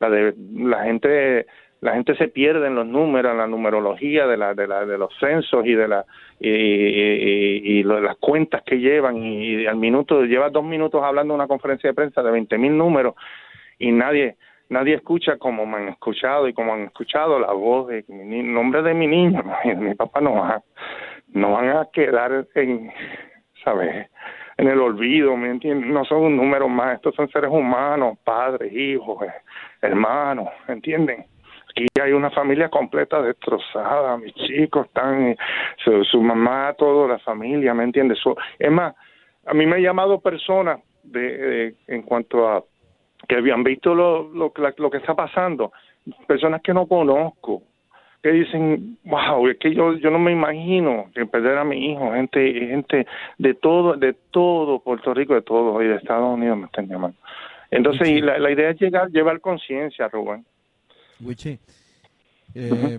la 0.00 0.10
de 0.10 0.34
la 0.54 0.84
gente 0.84 1.46
la 1.84 1.92
gente 1.92 2.16
se 2.16 2.28
pierde 2.28 2.66
en 2.66 2.76
los 2.76 2.86
números, 2.86 3.32
en 3.32 3.36
la 3.36 3.46
numerología 3.46 4.26
de, 4.26 4.38
la, 4.38 4.54
de, 4.54 4.66
la, 4.66 4.86
de 4.86 4.96
los 4.96 5.12
censos 5.20 5.66
y 5.66 5.74
de 5.74 5.86
la 5.86 6.06
y, 6.40 6.48
y, 6.48 7.78
y, 7.78 7.82
las 7.82 8.16
cuentas 8.16 8.62
que 8.62 8.78
llevan 8.78 9.22
y, 9.22 9.66
al 9.66 9.76
minuto 9.76 10.22
lleva 10.22 10.48
dos 10.48 10.64
minutos 10.64 11.02
hablando 11.04 11.34
una 11.34 11.46
conferencia 11.46 11.90
de 11.90 11.94
prensa 11.94 12.22
de 12.22 12.30
veinte 12.30 12.56
mil 12.56 12.74
números 12.74 13.14
y 13.78 13.92
nadie 13.92 14.36
nadie 14.68 14.94
escucha 14.94 15.36
como 15.38 15.66
me 15.66 15.76
han 15.78 15.88
escuchado 15.88 16.48
y 16.48 16.54
como 16.54 16.74
han 16.74 16.84
escuchado 16.84 17.38
la 17.38 17.52
voz 17.52 17.88
de 17.88 18.04
mi 18.08 18.42
nombre 18.42 18.82
de 18.82 18.94
mi 18.94 19.06
niño, 19.06 19.42
mi 19.76 19.94
papá 19.94 20.20
no 20.20 20.34
va, 20.34 20.62
no 21.28 21.52
van 21.52 21.68
a 21.70 21.88
quedar 21.92 22.46
en, 22.54 22.92
¿sabes? 23.64 24.08
En 24.56 24.68
el 24.68 24.80
olvido, 24.80 25.36
¿me 25.36 25.50
entiendes? 25.50 25.90
No 25.90 26.04
son 26.04 26.22
un 26.22 26.36
número 26.36 26.68
más, 26.68 26.96
estos 26.96 27.14
son 27.14 27.28
seres 27.28 27.50
humanos, 27.50 28.18
padres, 28.22 28.72
hijos, 28.72 29.22
eh, 29.22 29.32
hermanos, 29.82 30.48
¿entienden? 30.68 31.24
Aquí 31.70 31.86
hay 32.00 32.12
una 32.12 32.30
familia 32.30 32.68
completa 32.68 33.20
destrozada, 33.20 34.16
mis 34.16 34.32
chicos 34.34 34.86
están, 34.86 35.36
su, 35.84 36.22
mamá, 36.22 36.72
toda 36.78 37.08
la 37.08 37.18
familia, 37.18 37.74
¿me 37.74 37.82
entiendes? 37.82 38.20
es 38.60 38.70
más, 38.70 38.94
a 39.44 39.54
mí 39.54 39.66
me 39.66 39.76
ha 39.76 39.80
llamado 39.80 40.20
personas 40.20 40.80
de 41.02 41.74
en 41.88 42.02
cuanto 42.02 42.48
a 42.48 42.64
que 43.28 43.36
habían 43.36 43.64
visto 43.64 43.94
lo, 43.94 44.28
lo, 44.32 44.52
lo 44.76 44.90
que 44.90 44.98
está 44.98 45.14
pasando, 45.14 45.72
personas 46.26 46.62
que 46.62 46.74
no 46.74 46.86
conozco, 46.86 47.62
que 48.22 48.32
dicen, 48.32 48.98
wow, 49.04 49.46
es 49.48 49.58
que 49.58 49.74
yo 49.74 49.94
yo 49.98 50.10
no 50.10 50.18
me 50.18 50.32
imagino 50.32 51.10
que 51.14 51.26
perder 51.26 51.58
a 51.58 51.64
mi 51.64 51.92
hijo, 51.92 52.12
gente 52.12 52.52
gente 52.68 53.06
de 53.36 53.54
todo 53.54 53.96
de 53.96 54.14
todo 54.30 54.78
Puerto 54.78 55.12
Rico, 55.12 55.34
de 55.34 55.42
todo 55.42 55.82
y 55.82 55.88
de 55.88 55.96
Estados 55.96 56.34
Unidos 56.34 56.56
me 56.56 56.64
están 56.64 56.88
llamando. 56.88 57.18
Entonces, 57.70 58.08
y 58.08 58.20
la, 58.20 58.38
la, 58.38 58.50
idea 58.50 58.70
es 58.70 58.80
llegar 58.80 59.10
llevar 59.10 59.40
conciencia, 59.40 60.08
Rubén. 60.08 60.44
Wichi, 61.20 61.58
eh, 62.54 62.98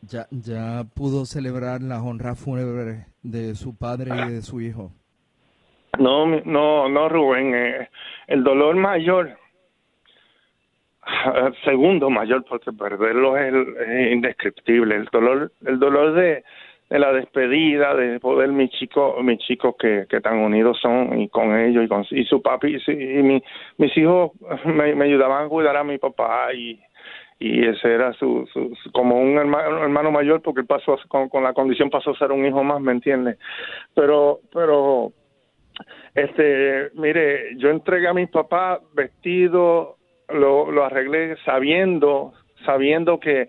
ya 0.00 0.26
ya 0.30 0.84
pudo 0.94 1.26
celebrar 1.26 1.82
la 1.82 2.02
honra 2.02 2.34
fúnebre 2.34 3.06
de 3.22 3.54
su 3.54 3.76
padre 3.76 4.12
y 4.16 4.32
de 4.32 4.40
su 4.40 4.62
hijo. 4.62 4.92
No, 5.98 6.26
no, 6.26 6.88
no, 6.88 7.08
Rubén. 7.08 7.54
Eh, 7.54 7.88
el 8.26 8.42
dolor 8.44 8.76
mayor, 8.76 9.36
segundo 11.64 12.10
mayor, 12.10 12.44
porque 12.48 12.72
perderlo 12.72 13.36
es, 13.36 14.12
indescriptible. 14.12 14.96
El 14.96 15.04
dolor, 15.06 15.52
el 15.66 15.78
dolor 15.78 16.14
de, 16.14 16.44
de 16.90 16.98
la 16.98 17.12
despedida, 17.12 17.94
de 17.94 18.20
poder 18.20 18.50
mis 18.50 18.70
chicos, 18.70 19.22
mis 19.22 19.38
chicos 19.40 19.74
que, 19.78 20.06
que 20.08 20.20
tan 20.20 20.38
unidos 20.38 20.78
son 20.80 21.20
y 21.20 21.28
con 21.28 21.56
ellos 21.56 21.84
y 21.84 21.88
con 21.88 22.04
y 22.10 22.24
su 22.24 22.42
papi 22.42 22.76
y, 22.86 23.22
mi, 23.22 23.42
mis 23.78 23.96
hijos 23.96 24.32
me, 24.64 24.94
me 24.94 25.04
ayudaban 25.04 25.46
a 25.46 25.48
cuidar 25.48 25.76
a 25.76 25.84
mi 25.84 25.98
papá 25.98 26.52
y 26.52 26.80
y 27.38 27.66
ese 27.66 27.92
era 27.92 28.12
su, 28.14 28.46
su, 28.52 28.72
como 28.92 29.20
un 29.20 29.36
hermano, 29.36 29.82
hermano 29.82 30.10
mayor 30.10 30.40
porque 30.40 30.62
pasó 30.62 30.96
con, 31.08 31.28
con 31.28 31.42
la 31.42 31.52
condición 31.52 31.90
pasó 31.90 32.10
a 32.10 32.18
ser 32.18 32.32
un 32.32 32.46
hijo 32.46 32.62
más, 32.62 32.80
¿me 32.80 32.92
entiendes? 32.92 33.38
Pero 33.94 34.40
pero 34.52 35.12
este, 36.14 36.90
mire, 36.94 37.56
yo 37.56 37.70
entregué 37.70 38.08
a 38.08 38.14
mi 38.14 38.26
papá 38.26 38.80
vestido, 38.94 39.96
lo, 40.28 40.84
arreglé 40.84 41.36
sabiendo, 41.44 42.32
sabiendo 42.64 43.18
que, 43.18 43.48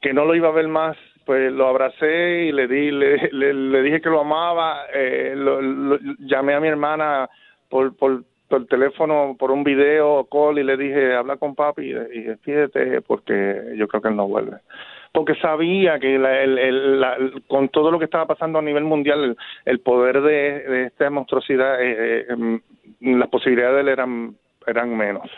que 0.00 0.12
no 0.12 0.24
lo 0.24 0.34
iba 0.34 0.48
a 0.48 0.52
ver 0.52 0.68
más, 0.68 0.96
pues 1.24 1.50
lo 1.52 1.66
abracé 1.66 2.44
y 2.44 2.52
le 2.52 2.68
di, 2.68 2.90
le, 2.90 3.30
le, 3.32 3.82
dije 3.82 4.00
que 4.00 4.10
lo 4.10 4.20
amaba, 4.20 4.82
eh, 4.92 5.32
lo, 5.34 5.98
llamé 6.18 6.54
a 6.54 6.60
mi 6.60 6.68
hermana 6.68 7.28
por, 7.70 7.96
por, 7.96 8.24
por 8.48 8.66
teléfono, 8.66 9.34
por 9.38 9.50
un 9.50 9.64
video 9.64 10.28
call 10.30 10.58
y 10.58 10.64
le 10.64 10.76
dije, 10.76 11.14
habla 11.14 11.38
con 11.38 11.54
papi 11.54 11.82
y, 11.82 12.18
y 12.18 12.22
despídete 12.24 13.00
porque 13.00 13.72
yo 13.76 13.88
creo 13.88 14.02
que 14.02 14.08
él 14.08 14.16
no 14.16 14.28
vuelve 14.28 14.58
porque 15.14 15.36
sabía 15.36 16.00
que 16.00 16.18
con 17.46 17.68
todo 17.68 17.92
lo 17.92 18.00
que 18.00 18.06
estaba 18.06 18.26
pasando 18.26 18.58
a 18.58 18.62
nivel 18.62 18.82
mundial, 18.82 19.36
el, 19.64 19.78
poder 19.78 20.20
de, 20.20 20.86
esta 20.86 21.08
monstruosidad, 21.08 21.80
eh, 21.80 21.94
eh, 21.96 22.26
em, 22.30 22.60
las 23.20 23.28
posibilidades 23.28 23.76
de 23.76 23.80
él 23.82 23.88
eran 23.88 24.34
eran 24.66 24.96
menos. 24.96 25.30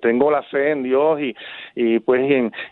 Tengo 0.00 0.30
la 0.30 0.42
fe 0.44 0.70
en 0.70 0.82
Dios 0.82 1.20
y, 1.20 1.36
y 1.76 1.98
pues 2.00 2.22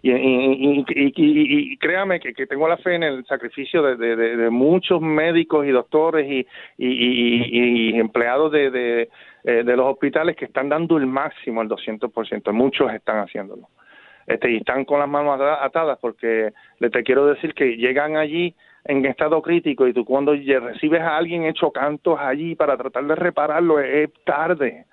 y, 0.03 0.11
y, 0.11 0.85
y, 1.17 1.77
créame 1.77 2.19
que, 2.19 2.47
tengo 2.47 2.67
la 2.67 2.79
fe 2.79 2.95
en 2.95 3.03
el 3.03 3.25
sacrificio 3.27 3.83
de, 3.83 4.17
de, 4.17 4.51
muchos 4.51 5.01
médicos 5.01 5.67
y 5.67 5.71
doctores 5.71 6.27
y, 6.29 6.47
y, 6.79 8.01
empleados 8.01 8.51
de, 8.51 8.71
de, 8.71 9.09
eh, 9.45 9.63
de 9.65 9.77
los 9.77 9.93
hospitales 9.93 10.35
que 10.35 10.47
están 10.47 10.71
dando 10.71 10.97
el 10.97 11.07
máximo, 11.07 11.61
el 11.63 11.69
200%. 11.69 12.53
Muchos 12.53 12.93
están 12.93 13.19
haciéndolo 13.19 13.69
este, 14.27 14.51
y 14.51 14.57
están 14.59 14.85
con 14.85 15.01
las 15.01 15.09
manos 15.09 15.41
atadas 15.41 15.99
porque 16.01 16.53
le 16.79 16.91
te 16.91 17.03
quiero 17.03 17.27
decir 17.27 17.55
que 17.55 17.77
llegan 17.77 18.17
allí 18.17 18.55
en 18.85 19.05
estado 19.07 19.41
crítico 19.43 19.87
y 19.87 19.93
tú 19.93 20.05
cuando 20.05 20.35
recibes 20.35 21.01
a 21.01 21.17
alguien 21.17 21.45
hecho 21.45 21.71
cantos 21.71 22.19
allí 22.19 22.55
para 22.55 22.77
tratar 22.77 23.05
de 23.05 23.15
repararlo 23.15 23.79
es 23.79 24.11
tarde 24.25 24.87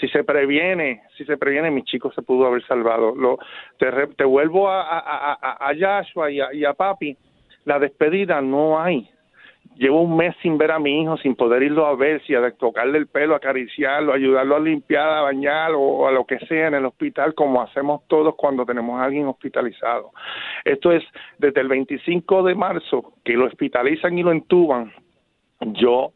si 0.00 0.08
se 0.08 0.24
previene, 0.24 1.02
si 1.16 1.24
se 1.24 1.36
previene, 1.36 1.70
mi 1.70 1.84
chico 1.84 2.12
se 2.12 2.22
pudo 2.22 2.46
haber 2.46 2.66
salvado. 2.66 3.14
Lo, 3.14 3.38
te, 3.78 3.90
te 4.16 4.24
vuelvo 4.24 4.68
a, 4.68 4.82
a, 4.82 5.38
a, 5.40 5.68
a 5.68 6.30
y 6.30 6.40
y 6.52 6.64
a 6.64 6.74
Papi, 6.74 7.16
la 7.64 7.78
despedida 7.78 8.40
no 8.40 8.80
hay. 8.80 9.08
Llevo 9.76 10.02
un 10.02 10.16
mes 10.16 10.34
sin 10.42 10.58
ver 10.58 10.70
a 10.70 10.78
mi 10.78 11.02
hijo, 11.02 11.16
sin 11.18 11.34
poder 11.34 11.62
irlo 11.62 11.86
a 11.86 11.96
ver, 11.96 12.22
si 12.24 12.34
a 12.34 12.50
tocarle 12.52 12.98
el 12.98 13.06
pelo, 13.06 13.34
acariciarlo, 13.34 14.12
ayudarlo 14.12 14.56
a 14.56 14.60
limpiar, 14.60 15.08
a 15.08 15.22
bañar 15.22 15.72
o 15.74 16.06
a 16.06 16.12
lo 16.12 16.24
que 16.24 16.38
sea 16.46 16.68
en 16.68 16.74
el 16.74 16.84
hospital, 16.84 17.34
como 17.34 17.62
hacemos 17.62 18.06
todos 18.06 18.34
cuando 18.36 18.64
tenemos 18.64 19.00
a 19.00 19.04
alguien 19.04 19.26
hospitalizado. 19.26 20.12
Esto 20.64 20.92
es 20.92 21.02
desde 21.38 21.60
el 21.60 21.68
25 21.68 22.42
de 22.44 22.54
marzo 22.54 23.12
que 23.24 23.34
lo 23.34 23.46
hospitalizan 23.46 24.16
y 24.18 24.22
lo 24.22 24.32
entuban. 24.32 24.92
Yo 25.60 26.12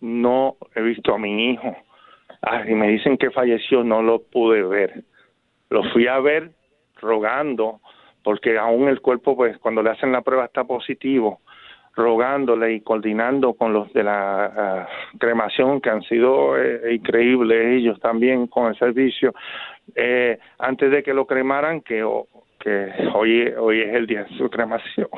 no 0.00 0.56
he 0.74 0.82
visto 0.82 1.14
a 1.14 1.18
mi 1.18 1.50
hijo. 1.50 1.76
Ah, 2.42 2.62
y 2.66 2.74
me 2.74 2.88
dicen 2.88 3.16
que 3.18 3.30
falleció, 3.30 3.82
no 3.82 4.02
lo 4.02 4.22
pude 4.22 4.62
ver. 4.62 5.02
Lo 5.70 5.82
fui 5.92 6.06
a 6.06 6.18
ver 6.20 6.50
rogando, 7.00 7.80
porque 8.22 8.58
aún 8.58 8.88
el 8.88 9.00
cuerpo, 9.00 9.36
pues 9.36 9.56
cuando 9.58 9.82
le 9.82 9.90
hacen 9.90 10.12
la 10.12 10.22
prueba 10.22 10.44
está 10.44 10.64
positivo 10.64 11.40
rogándole 11.98 12.72
y 12.72 12.80
coordinando 12.80 13.54
con 13.54 13.72
los 13.72 13.92
de 13.92 14.04
la 14.04 14.44
ah, 14.44 14.88
cremación 15.18 15.80
que 15.80 15.90
han 15.90 16.02
sido 16.02 16.56
eh, 16.56 16.94
increíbles 16.94 17.78
ellos 17.78 18.00
también 18.00 18.46
con 18.46 18.68
el 18.68 18.78
servicio. 18.78 19.34
Eh, 19.94 20.38
antes 20.58 20.90
de 20.90 21.02
que 21.02 21.12
lo 21.12 21.26
cremaran 21.26 21.80
que 21.80 22.06
que 22.60 22.92
hoy 23.14 23.52
hoy 23.56 23.82
es 23.82 23.94
el 23.94 24.06
día 24.06 24.24
de 24.24 24.36
su 24.36 24.48
cremación. 24.48 25.08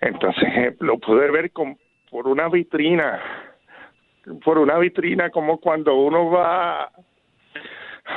Entonces 0.00 0.48
eh, 0.56 0.76
lo 0.80 0.98
pude 0.98 1.30
ver 1.30 1.50
con, 1.52 1.76
por 2.10 2.26
una 2.28 2.48
vitrina 2.48 3.20
por 4.44 4.58
una 4.58 4.78
vitrina 4.78 5.30
como 5.30 5.58
cuando 5.58 5.94
uno 5.94 6.30
va 6.30 6.90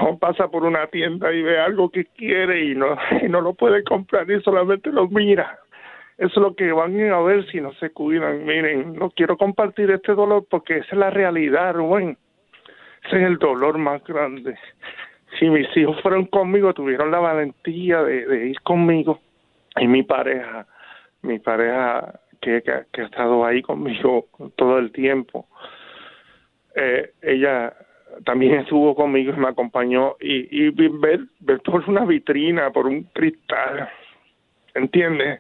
o 0.02 0.18
pasa 0.18 0.48
por 0.48 0.64
una 0.64 0.88
tienda 0.88 1.32
y 1.32 1.42
ve 1.42 1.60
algo 1.60 1.90
que 1.90 2.06
quiere 2.06 2.66
y 2.66 2.76
no 2.76 2.98
y 3.22 3.30
no 3.30 3.42
lo 3.42 3.54
puede 3.54 3.84
comprar 3.84 4.30
y 4.30 4.42
solamente 4.42 4.92
lo 4.92 5.08
mira 5.08 5.60
es 6.20 6.36
lo 6.36 6.54
que 6.54 6.72
van 6.74 7.00
a 7.12 7.22
ver 7.22 7.50
si 7.50 7.62
no 7.62 7.74
se 7.76 7.92
cuidan. 7.92 8.46
Miren, 8.46 8.94
no 8.94 9.10
quiero 9.10 9.38
compartir 9.38 9.90
este 9.90 10.14
dolor 10.14 10.46
porque 10.50 10.80
esa 10.80 10.90
es 10.92 10.98
la 10.98 11.10
realidad, 11.10 11.74
Rubén. 11.74 12.18
Ese 13.06 13.18
es 13.18 13.24
el 13.24 13.38
dolor 13.38 13.78
más 13.78 14.04
grande. 14.04 14.58
Si 15.40 15.50
mis 15.50 15.66
hijos 15.78 16.02
fueron 16.02 16.26
conmigo, 16.26 16.74
tuvieron 16.74 17.10
la 17.10 17.20
valentía 17.20 18.04
de, 18.04 18.48
ir 18.48 18.60
conmigo. 18.62 19.22
Y 19.78 19.88
mi 19.88 20.04
pareja, 20.04 20.68
mi 21.22 21.40
pareja 21.40 22.20
que, 22.42 22.62
ha 22.68 23.02
estado 23.02 23.46
ahí 23.46 23.62
conmigo 23.62 24.28
todo 24.58 24.78
el 24.78 24.92
tiempo, 24.92 25.48
eh, 26.76 27.14
ella 27.22 27.74
también 28.26 28.56
estuvo 28.56 28.94
conmigo 28.94 29.32
y 29.32 29.40
me 29.40 29.48
acompañó 29.48 30.18
y, 30.20 30.66
y 30.66 30.70
ver, 30.72 31.22
ver 31.40 31.62
por 31.62 31.90
una 31.90 32.04
vitrina, 32.04 32.72
por 32.72 32.88
un 32.88 33.04
cristal, 33.04 33.88
¿entiendes? 34.74 35.40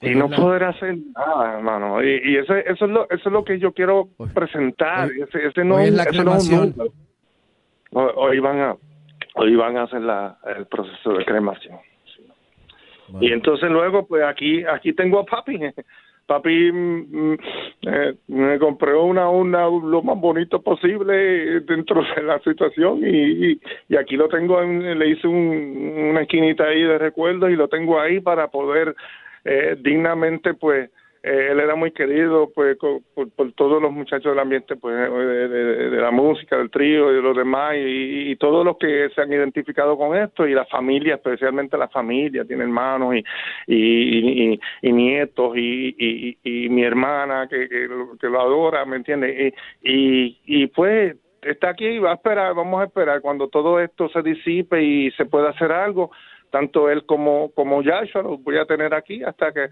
Y 0.00 0.14
no 0.14 0.28
poder 0.28 0.64
hacer 0.64 0.96
nada, 1.14 1.56
hermano. 1.56 2.02
Y, 2.02 2.20
y 2.24 2.36
eso, 2.36 2.54
eso, 2.54 2.84
es 2.84 2.90
lo, 2.90 3.04
eso 3.04 3.28
es 3.28 3.32
lo 3.32 3.44
que 3.44 3.58
yo 3.58 3.72
quiero 3.72 4.08
presentar. 4.34 5.10
ese, 5.10 5.46
ese 5.46 5.64
no, 5.64 5.76
hoy 5.76 5.84
es 5.84 5.94
la 5.94 6.06
cremación. 6.06 6.74
hoy, 7.92 8.38
van 8.40 8.60
a 8.60 8.76
hoy 9.34 9.56
van 9.56 9.76
a 9.76 9.82
hacer 9.84 10.02
la, 10.02 10.38
el 10.56 10.66
proceso 10.66 11.14
de 11.14 11.24
cremación. 11.24 11.78
Y 13.20 13.32
entonces 13.32 13.70
luego, 13.70 14.06
pues 14.06 14.24
aquí 14.24 14.64
aquí 14.64 14.92
tengo 14.92 15.20
a 15.20 15.24
papi. 15.24 15.58
Papi 16.26 16.72
mm, 16.72 17.06
mm, 17.12 17.38
eh, 17.82 18.14
me 18.26 18.58
compró 18.58 19.04
una 19.04 19.30
una 19.30 19.66
lo 19.66 20.02
más 20.02 20.18
bonito 20.18 20.60
posible 20.60 21.60
dentro 21.60 22.02
de 22.02 22.22
la 22.24 22.40
situación 22.40 22.98
y, 23.06 23.60
y, 23.88 23.96
aquí 23.96 24.16
lo 24.16 24.28
tengo, 24.28 24.60
le 24.60 25.08
hice 25.08 25.28
un, 25.28 26.08
una 26.10 26.22
esquinita 26.22 26.64
ahí 26.64 26.82
de 26.82 26.98
recuerdo 26.98 27.48
y 27.48 27.54
lo 27.54 27.68
tengo 27.68 28.00
ahí 28.00 28.18
para 28.18 28.48
poder 28.48 28.96
eh, 29.46 29.76
dignamente, 29.80 30.54
pues 30.54 30.90
eh, 31.26 31.48
él 31.50 31.58
era 31.58 31.74
muy 31.74 31.90
querido 31.90 32.52
pues 32.54 32.76
por, 32.78 33.52
todos 33.52 33.82
los 33.82 33.92
muchachos 33.92 34.30
del 34.30 34.38
ambiente 34.38 34.76
pues 34.76 34.94
de, 34.94 35.90
la 35.90 36.12
música 36.12 36.56
del 36.56 36.70
trío 36.70 37.10
y 37.10 37.16
de 37.16 37.22
los 37.22 37.36
demás 37.36 37.74
y, 37.76 38.36
todos 38.36 38.64
los 38.64 38.76
que 38.76 39.08
se 39.12 39.20
han 39.20 39.32
identificado 39.32 39.98
con 39.98 40.16
esto 40.16 40.46
y 40.46 40.54
la 40.54 40.64
familia 40.66 41.16
especialmente 41.16 41.76
la 41.76 41.88
familia 41.88 42.44
tiene 42.44 42.62
hermanos 42.62 43.16
y 43.66 44.58
y, 44.82 44.92
nietos 44.92 45.56
y, 45.56 46.36
y, 46.44 46.68
mi 46.68 46.84
hermana 46.84 47.48
que, 47.48 47.68
que, 47.68 48.28
lo 48.28 48.40
adora 48.40 48.84
me 48.84 48.96
entiende 48.96 49.52
y, 49.82 50.38
y 50.44 50.66
pues 50.68 51.16
está 51.42 51.70
aquí 51.70 51.86
y 51.86 51.98
va 51.98 52.12
a 52.12 52.14
esperar 52.14 52.54
vamos 52.54 52.80
a 52.80 52.84
esperar 52.84 53.20
cuando 53.20 53.48
todo 53.48 53.80
esto 53.80 54.08
se 54.10 54.22
disipe 54.22 54.80
y 54.80 55.10
se 55.12 55.24
pueda 55.24 55.50
hacer 55.50 55.72
algo 55.72 56.12
tanto 56.56 56.88
él 56.88 57.04
como 57.04 57.50
como 57.50 57.82
Yahshua 57.82 58.22
los 58.22 58.42
voy 58.42 58.56
a 58.56 58.64
tener 58.64 58.94
aquí 58.94 59.22
hasta 59.22 59.52
que 59.52 59.68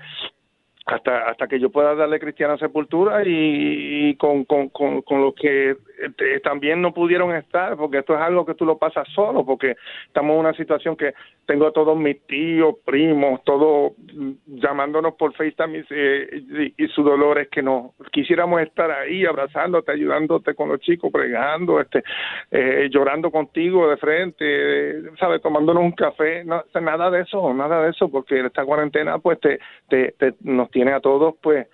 hasta 0.84 1.30
hasta 1.30 1.46
que 1.48 1.58
yo 1.58 1.70
pueda 1.70 1.94
darle 1.94 2.20
cristiana 2.20 2.58
sepultura 2.58 3.22
y, 3.24 4.14
con, 4.16 4.44
con, 4.44 4.68
con, 4.68 5.00
con 5.00 5.22
los 5.22 5.34
que 5.34 5.76
eh, 6.04 6.40
también 6.40 6.80
no 6.80 6.92
pudieron 6.92 7.34
estar 7.34 7.76
porque 7.76 7.98
esto 7.98 8.14
es 8.14 8.20
algo 8.20 8.44
que 8.44 8.54
tú 8.54 8.64
lo 8.64 8.78
pasas 8.78 9.06
solo 9.14 9.44
porque 9.44 9.76
estamos 10.06 10.34
en 10.34 10.40
una 10.40 10.54
situación 10.54 10.96
que 10.96 11.14
tengo 11.46 11.66
a 11.66 11.72
todos 11.72 11.96
mis 11.96 12.26
tíos 12.26 12.76
primos 12.84 13.42
todos 13.44 13.92
mm, 14.12 14.32
llamándonos 14.46 15.14
por 15.14 15.34
FaceTime 15.34 15.84
eh, 15.90 16.72
y, 16.76 16.88
su 16.88 17.02
dolor 17.02 17.38
es 17.38 17.48
que 17.48 17.62
no 17.62 17.94
quisiéramos 18.12 18.60
estar 18.62 18.90
ahí 18.90 19.24
abrazándote 19.24 19.92
ayudándote 19.92 20.54
con 20.54 20.68
los 20.68 20.80
chicos 20.80 21.10
pregando 21.12 21.80
este 21.80 22.02
eh, 22.50 22.88
llorando 22.90 23.30
contigo 23.30 23.88
de 23.88 23.96
frente 23.96 25.16
sabes 25.18 25.42
tomándonos 25.42 25.82
un 25.82 25.92
café 25.92 26.44
no, 26.44 26.62
nada 26.80 27.10
de 27.10 27.22
eso 27.22 27.52
nada 27.54 27.82
de 27.82 27.90
eso 27.90 28.10
porque 28.10 28.40
esta 28.40 28.64
cuarentena 28.64 29.18
pues 29.18 29.40
te, 29.40 29.58
te, 29.88 30.12
te 30.12 30.34
nos 30.42 30.70
tiene 30.70 30.92
a 30.92 31.00
todos 31.00 31.34
pues 31.42 31.66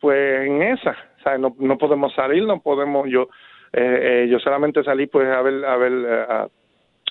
pues 0.00 0.46
en 0.46 0.62
esa 0.62 0.96
¿sabes? 1.22 1.40
No, 1.40 1.54
no 1.58 1.78
podemos 1.78 2.14
salir 2.14 2.44
no 2.44 2.60
podemos 2.60 3.08
yo 3.08 3.28
eh, 3.76 4.24
eh, 4.24 4.28
yo 4.30 4.38
solamente 4.38 4.82
salí 4.84 5.06
pues 5.06 5.28
a 5.28 5.42
ver 5.42 5.64
a 5.64 5.76
ver 5.76 5.92
eh, 5.92 6.26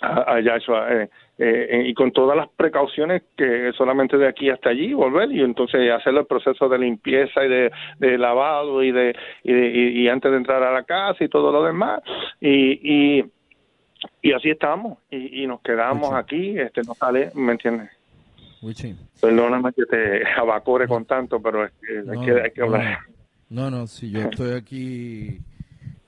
a, 0.02 0.34
a, 0.34 0.40
eh, 0.40 1.10
eh, 1.38 1.84
y 1.88 1.94
con 1.94 2.12
todas 2.12 2.38
las 2.38 2.50
precauciones 2.50 3.24
que 3.36 3.72
solamente 3.78 4.18
de 4.18 4.28
aquí 4.28 4.50
hasta 4.50 4.70
allí 4.70 4.94
volver 4.94 5.32
y 5.32 5.42
entonces 5.42 5.92
hacer 5.92 6.16
el 6.16 6.26
proceso 6.26 6.70
de 6.70 6.78
limpieza 6.78 7.44
y 7.46 7.50
de, 7.50 7.72
de 8.00 8.18
lavado 8.18 8.84
y 8.84 8.92
de, 8.92 9.16
y, 9.44 9.54
de 9.54 9.70
y, 9.70 10.08
antes 10.08 10.32
de 10.32 10.38
entrar 10.38 10.64
a 10.64 10.72
la 10.72 10.84
casa 10.84 11.24
y 11.24 11.30
todo 11.30 11.52
lo 11.52 11.64
demás. 11.64 12.02
Y, 12.40 13.18
y 13.20 13.26
y 14.22 14.34
así 14.34 14.50
estamos 14.50 14.98
y, 15.10 15.44
y 15.44 15.48
nos 15.48 15.62
quedamos 15.62 16.14
aquí 16.14 16.60
este 16.60 16.82
no 16.82 16.94
sale 16.94 17.32
me 17.36 17.54
entiendes 17.54 17.90
Perdóname 19.20 19.74
que 19.74 19.86
te 19.86 20.24
abacore 20.38 20.88
con 20.88 21.04
tanto, 21.06 21.42
pero 21.42 21.66
es 21.66 21.72
que, 21.74 22.02
no, 22.04 22.14
hay, 22.14 22.26
que, 22.26 22.42
hay 22.42 22.52
que 22.52 22.62
hablar. 22.62 23.00
No, 23.50 23.70
no, 23.70 23.88
si 23.88 24.10
yo 24.10 24.22
estoy 24.22 24.54
aquí, 24.54 25.40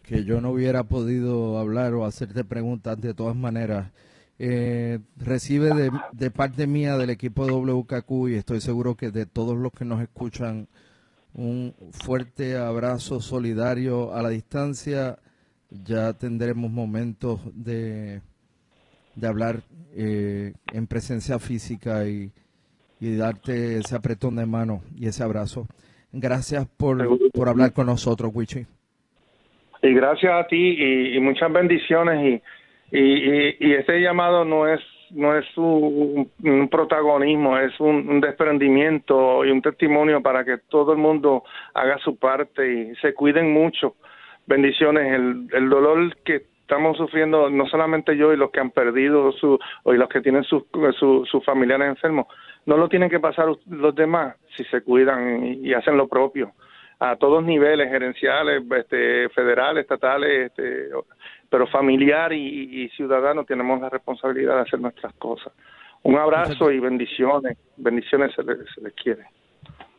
que 0.05 0.23
yo 0.23 0.39
no 0.39 0.51
hubiera 0.51 0.83
podido 0.83 1.57
hablar 1.57 1.93
o 1.93 2.05
hacerte 2.05 2.43
preguntas 2.43 2.99
de 3.01 3.13
todas 3.13 3.35
maneras. 3.35 3.91
Eh, 4.37 4.99
recibe 5.17 5.73
de, 5.73 5.91
de, 6.11 6.31
parte 6.31 6.67
mía 6.67 6.97
del 6.97 7.09
equipo 7.09 7.45
WKQ 7.45 8.29
y 8.29 8.35
estoy 8.35 8.61
seguro 8.61 8.95
que 8.95 9.09
de 9.09 9.25
todos 9.25 9.57
los 9.57 9.71
que 9.71 9.85
nos 9.85 10.01
escuchan 10.01 10.67
un 11.33 11.73
fuerte 11.91 12.57
abrazo 12.57 13.19
solidario 13.21 14.13
a 14.13 14.21
la 14.21 14.29
distancia. 14.29 15.17
Ya 15.69 16.13
tendremos 16.13 16.69
momentos 16.71 17.39
de, 17.53 18.21
de 19.15 19.27
hablar 19.27 19.63
eh, 19.93 20.53
en 20.71 20.87
presencia 20.87 21.39
física 21.39 22.07
y, 22.07 22.31
y 22.99 23.15
darte 23.15 23.79
ese 23.79 23.95
apretón 23.95 24.35
de 24.35 24.45
mano 24.45 24.83
y 24.95 25.07
ese 25.07 25.23
abrazo. 25.23 25.67
Gracias 26.11 26.67
por, 26.77 27.31
por 27.31 27.49
hablar 27.49 27.73
con 27.73 27.87
nosotros, 27.87 28.31
Wichi. 28.33 28.67
Y 29.81 29.93
gracias 29.93 30.33
a 30.33 30.47
ti 30.47 31.15
y, 31.15 31.19
muchas 31.19 31.51
bendiciones. 31.51 32.41
Y, 32.91 32.97
y, 32.97 33.55
y, 33.59 33.73
este 33.73 34.01
llamado 34.01 34.45
no 34.45 34.67
es 34.67 34.81
no 35.11 35.37
es 35.37 35.45
un, 35.55 36.29
protagonismo, 36.69 37.57
es 37.57 37.79
un, 37.79 38.19
desprendimiento 38.21 39.45
y 39.45 39.51
un 39.51 39.61
testimonio 39.61 40.21
para 40.21 40.43
que 40.43 40.57
todo 40.69 40.93
el 40.93 40.97
mundo 40.97 41.43
haga 41.73 41.97
su 41.99 42.17
parte 42.17 42.73
y 42.73 42.95
se 42.95 43.13
cuiden 43.13 43.53
mucho. 43.53 43.95
Bendiciones, 44.47 45.13
el, 45.13 45.47
el 45.53 45.69
dolor 45.69 46.15
que 46.23 46.43
estamos 46.65 46.97
sufriendo, 46.97 47.49
no 47.51 47.67
solamente 47.67 48.17
yo 48.17 48.33
y 48.33 48.37
los 48.37 48.49
que 48.49 48.59
han 48.59 48.71
perdido 48.71 49.31
su, 49.33 49.59
y 49.85 49.93
los 49.93 50.09
que 50.09 50.21
tienen 50.21 50.43
sus 50.43 50.63
su, 50.99 51.41
familiares 51.45 51.89
enfermos, 51.89 52.25
no 52.65 52.75
lo 52.75 52.89
tienen 52.89 53.09
que 53.09 53.19
pasar 53.19 53.47
los 53.67 53.95
demás 53.95 54.35
si 54.57 54.63
se 54.65 54.81
cuidan 54.81 55.45
y, 55.63 55.73
hacen 55.73 55.95
lo 55.95 56.07
propio 56.07 56.53
a 56.99 57.15
todos 57.15 57.43
niveles, 57.43 57.89
gerenciales, 57.89 58.63
este, 58.77 59.29
federales, 59.29 59.83
estatales, 59.83 60.47
este, 60.47 60.89
pero 61.49 61.67
familiar 61.67 62.33
y, 62.33 62.89
ciudadano 62.89 63.43
tenemos 63.43 63.79
la 63.81 63.89
responsabilidad 63.89 64.55
de 64.55 64.61
hacer 64.61 64.79
nuestras 64.79 65.13
cosas. 65.15 65.53
Un 66.03 66.17
abrazo 66.17 66.71
y 66.71 66.79
bendiciones, 66.79 67.57
bendiciones 67.77 68.33
se 68.35 68.43
les, 68.43 68.57
se 68.73 68.81
les 68.81 68.93
quiere. 68.93 69.25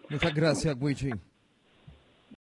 Muchas 0.09 0.35
gracias, 0.35 0.77
Wichi. 0.81 1.11